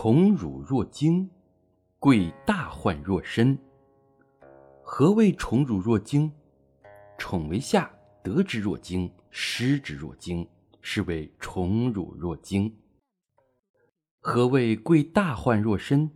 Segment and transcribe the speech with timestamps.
[0.00, 1.28] 宠辱若惊，
[1.98, 3.58] 贵大患若身。
[4.80, 6.30] 何谓宠辱若惊？
[7.18, 7.90] 宠为下，
[8.22, 10.48] 得之若惊，失之若惊，
[10.80, 12.72] 是谓宠辱若惊。
[14.20, 16.08] 何谓贵大患若身？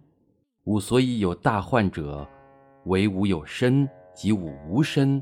[0.62, 2.24] 吾所以有大患者，
[2.84, 5.20] 唯吾有身，即吾无身，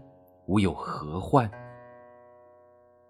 [0.49, 1.51] 吾有何患？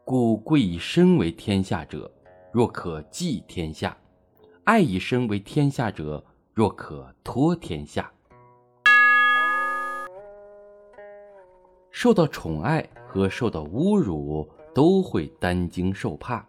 [0.05, 2.09] 故贵以身为天下者，
[2.53, 3.91] 若可寄天下；
[4.71, 6.25] 爱以身为天下者，
[6.55, 8.09] 若可托天下。
[11.91, 16.47] 受到宠爱和受到侮辱，都会担惊受怕，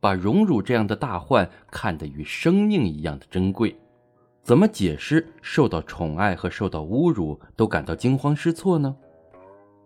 [0.00, 3.78] 把荣辱这样的大患看得与生命一样的珍贵。
[4.42, 8.96] 怎么解释受到宠爱和受到侮辱都感到惊慌失措呢？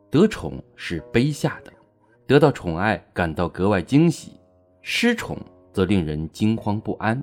[0.09, 1.71] 得宠是卑下的，
[2.27, 4.41] 得到宠爱感到格外惊喜，
[4.80, 5.37] 失宠
[5.71, 7.23] 则令人惊慌不安。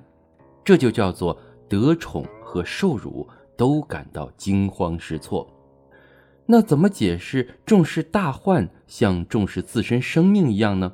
[0.70, 1.36] 这就叫做
[1.68, 5.52] 得宠和受辱都感到惊慌失措。
[6.46, 10.94] 那怎么解释重视大患像重视自身生命一样呢？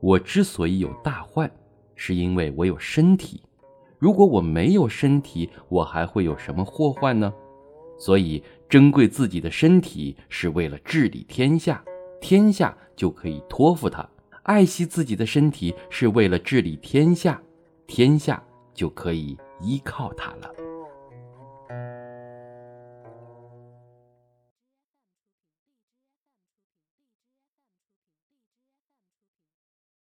[0.00, 1.50] 我之所以有大患，
[1.94, 3.42] 是因为我有身体。
[3.98, 7.30] 如果我没有身体，我还会有什么祸患呢？
[7.98, 11.84] 所以珍贵自己的身体是为了治理天下，
[12.22, 14.08] 天下就可以托付他；
[14.44, 17.38] 爱惜自己的身体是为了治理天下，
[17.86, 18.42] 天下
[18.74, 20.63] 就可以依靠他了。